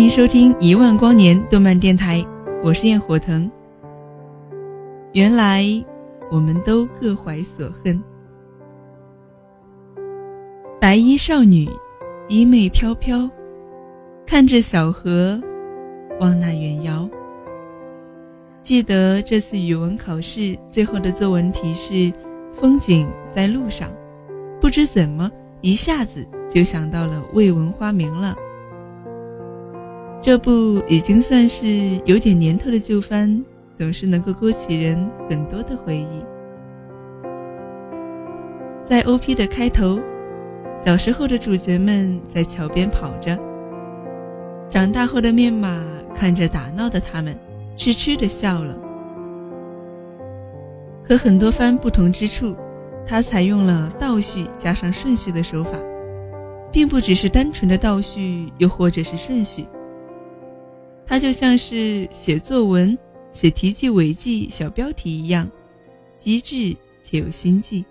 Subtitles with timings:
[0.00, 2.24] 欢迎收听一万光年动漫电台，
[2.64, 3.48] 我是焰火腾。
[5.12, 5.62] 原来
[6.30, 8.02] 我们都各怀所恨。
[10.80, 11.68] 白衣少女，
[12.28, 13.28] 衣袂飘飘，
[14.26, 15.38] 看着小河，
[16.18, 17.06] 望那远遥。
[18.62, 22.10] 记得这次语文考试最后的作文题是
[22.58, 23.90] “风景在路上”，
[24.62, 28.34] 不知怎么一下子就想到了未闻花名了。
[30.22, 33.42] 这部已经算是有点年头的旧番，
[33.74, 36.22] 总是能够勾起人很多的回忆。
[38.84, 39.98] 在 OP 的开头，
[40.84, 43.38] 小时候的主角们在桥边跑着，
[44.68, 45.82] 长大后的面马
[46.14, 47.34] 看着打闹的他们，
[47.78, 48.76] 痴痴的笑了。
[51.02, 52.54] 和很多番不同之处，
[53.06, 55.78] 它采用了倒叙加上顺序的手法，
[56.70, 59.66] 并不只是单纯的倒叙，又或者是顺序。
[61.10, 62.96] 它就像是写作文、
[63.32, 65.50] 写题记、尾记、小标题一样，
[66.16, 67.84] 机智且有心计，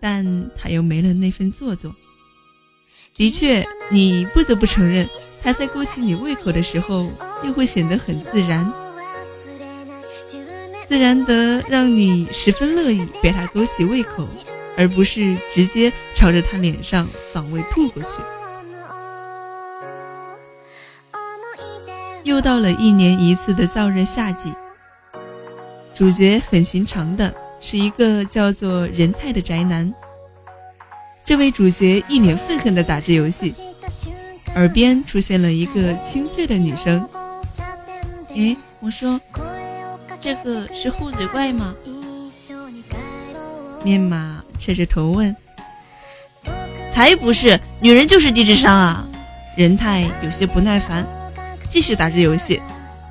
[0.00, 1.94] 但它又没了那份做作。
[3.14, 5.06] 的确，你不得不承认，
[5.42, 7.10] 它在勾起你胃口的时候，
[7.44, 8.72] 又会显得很自然，
[10.88, 14.26] 自然的让你十分乐意被它勾起胃口，
[14.78, 18.08] 而不是直接朝着他脸上反胃吐过去。
[22.24, 24.52] 又到了一年一次的燥热夏季，
[25.94, 29.92] 主角很寻常的是一个叫做仁泰的宅男。
[31.24, 33.54] 这位主角一脸愤恨的打着游戏，
[34.54, 37.08] 耳边出现了一个清脆的女声
[38.34, 39.18] ：“诶，我说，
[40.20, 41.74] 这个是护嘴怪吗？”
[43.82, 45.34] 面马侧着头问
[46.92, 49.06] ：“才不是，女人就是低智商啊！”
[49.56, 51.06] 仁泰有些不耐烦。
[51.70, 52.60] 继续打着游戏，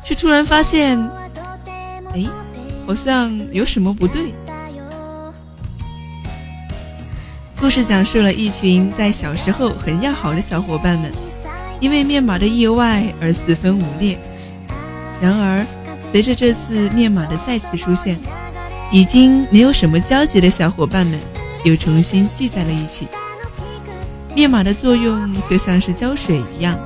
[0.05, 0.99] 却突然发现，
[2.13, 2.25] 哎，
[2.85, 4.33] 好像有什么不对。
[7.57, 11.11] 故事讲述了一群在小时候很要好的小伙伴们，
[11.79, 14.19] 因为面码的意外而四分五裂。
[15.21, 15.65] 然而，
[16.11, 18.17] 随着这次面码的再次出现，
[18.91, 21.17] 已经没有什么交集的小伙伴们
[21.63, 23.07] 又重新聚在了一起。
[24.35, 26.77] 面码的作用就像是胶水一样。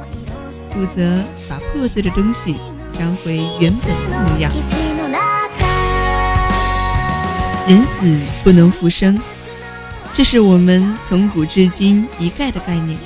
[0.74, 2.56] 负责把破碎的东西
[2.98, 4.52] 粘回原本的模样。
[7.68, 9.18] 人死不能复生，
[10.14, 12.98] 这是我们从古至今一概的概念。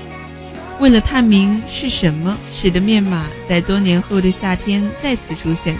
[0.80, 5.76] 为了探明是什么使得面马在多年后的夏天再次出现，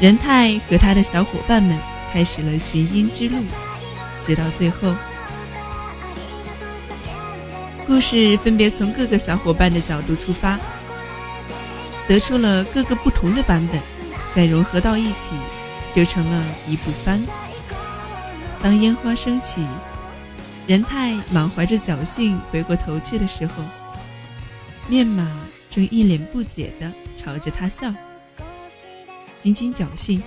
[0.00, 1.78] 仁泰和他的小伙伴们
[2.12, 3.36] 开始了寻因之路，
[4.26, 4.94] 直到最后。
[7.86, 10.58] 故事分别从各个小伙伴的角度出发，
[12.06, 13.80] 得出了各个不同的版本，
[14.34, 15.36] 再融合到一起，
[15.94, 17.20] 就成了一部番。
[18.62, 19.64] 当烟花升起，
[20.66, 23.62] 仁泰满怀着侥幸回过头去的时候，
[24.86, 25.30] 面马
[25.70, 27.92] 正一脸不解地朝着他笑，
[29.40, 30.22] 仅仅侥幸。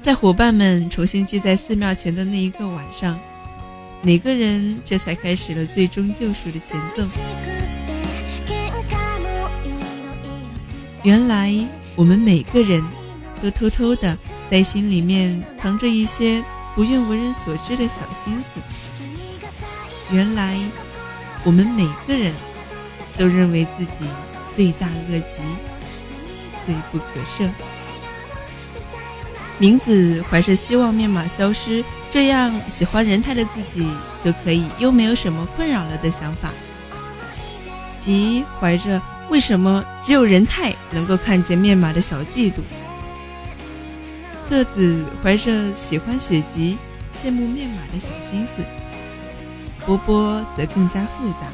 [0.00, 3.18] 在伙伴们重新聚在寺庙前的那一个晚上。
[4.02, 7.02] 每个人这才开始了最终救赎的前奏。
[11.06, 11.54] 原来
[11.94, 12.84] 我们每个人
[13.40, 14.18] 都偷偷的
[14.50, 16.42] 在心里面藏着一些
[16.74, 18.60] 不愿为人所知的小心思。
[20.10, 20.58] 原来
[21.44, 22.34] 我们每个人
[23.16, 24.04] 都认为自己
[24.56, 25.42] 罪大恶极，
[26.66, 27.48] 罪不可赦。
[29.58, 31.84] 明子怀着希望面码消失。
[32.10, 33.86] 这样喜欢仁泰的自己
[34.24, 36.50] 就可以又没有什么困扰了的想法，
[38.00, 42.60] 即怀着为什么只有仁泰能够看见面马的小嫉妒。
[44.48, 46.78] 特子怀着喜欢雪吉、
[47.12, 48.62] 羡慕面马的小心思。
[49.84, 51.48] 波波则更加复杂。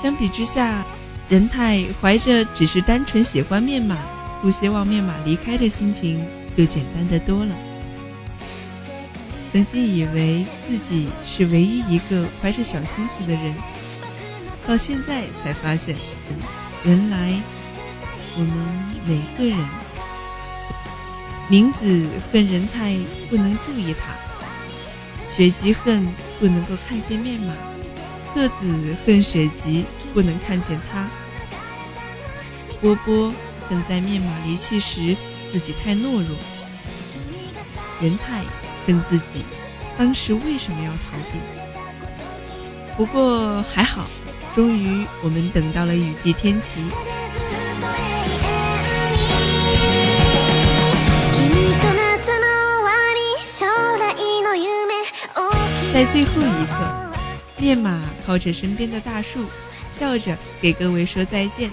[0.00, 0.84] 相比之下，
[1.28, 3.96] 仁泰怀着只是单纯喜欢面马，
[4.40, 7.54] 不希望面马离开的心情就简单的多了。
[9.52, 13.54] 曾经以为自己是唯一一个怀着小心思的人，
[14.66, 15.96] 到现在才发现，
[16.84, 17.40] 原来
[18.36, 18.50] 我们
[19.04, 19.58] 每个人，
[21.48, 22.96] 明子恨仁泰
[23.28, 24.14] 不能注意他，
[25.34, 26.06] 雪吉恨
[26.38, 27.54] 不能够看见面马，
[28.34, 29.84] 鹤子恨雪吉
[30.14, 31.08] 不能看见他，
[32.80, 33.32] 波波
[33.68, 35.16] 恨在面马离去时
[35.52, 36.36] 自己太懦弱，
[38.00, 38.44] 仁泰。
[38.86, 39.44] 恨自己
[39.98, 41.38] 当时为什么要逃避？
[42.96, 44.08] 不过还好，
[44.54, 46.90] 终于，我们等到了雨季天晴。
[55.92, 57.10] 在最后一刻，
[57.58, 59.44] 面马靠着身边的大树，
[59.92, 61.70] 笑着给各位说再见。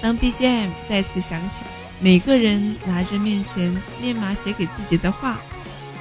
[0.00, 1.64] 当 BGM 再次响起，
[1.98, 5.38] 每个人拿着面前面马写给自己的话，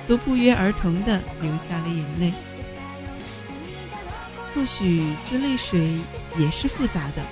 [0.07, 2.33] 都不约而同的流下了眼泪。
[4.53, 5.99] 或许这泪水
[6.37, 7.23] 也是复杂的，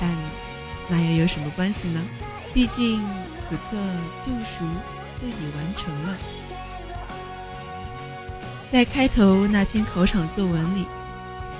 [0.00, 0.10] 但
[0.88, 2.02] 那又有什么关系呢？
[2.52, 3.00] 毕竟
[3.48, 3.76] 此刻
[4.24, 4.64] 救赎
[5.20, 6.16] 都已完成了。
[8.70, 10.84] 在开头那篇考场作文里，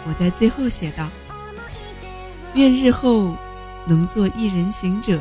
[0.07, 1.09] 我在最后写道
[2.55, 3.37] ：“愿日后
[3.87, 5.21] 能做一人行者，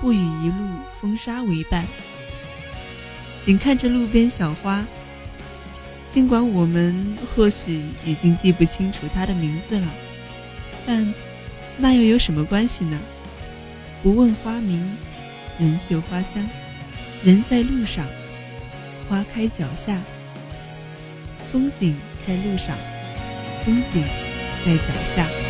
[0.00, 0.66] 不与一路
[1.00, 1.86] 风沙为伴，
[3.44, 4.82] 仅看着路边小花。”
[6.14, 9.88] 尽管我们或许已经记不清楚他的名字了，
[10.86, 11.12] 但
[11.76, 12.96] 那又有什么关系呢？
[14.00, 14.96] 不问花名，
[15.58, 16.48] 人嗅花香，
[17.24, 18.06] 人在路上，
[19.08, 20.00] 花开脚下，
[21.50, 22.76] 风景在路上，
[23.64, 24.00] 风景
[24.64, 25.43] 在脚下。